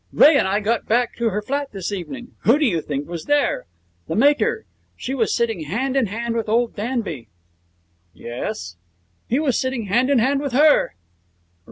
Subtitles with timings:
[0.11, 2.31] 'Ray and I got back to her flat this evening.
[2.39, 3.67] Who do you think was there?
[4.07, 4.65] The mater!
[4.97, 7.27] She was sitting hand in hand with old Danby.'
[8.11, 8.77] 'Yes?'
[9.29, 10.95] 'He was sitting hand in hand with her.'